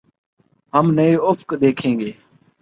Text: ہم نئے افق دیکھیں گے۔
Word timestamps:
ہم 0.73 0.85
نئے 0.95 1.15
افق 1.29 1.49
دیکھیں 1.61 1.93
گے۔ 1.99 2.11